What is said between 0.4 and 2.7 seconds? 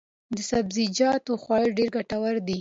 سبزیجاتو خوړل ډېر ګټور دي.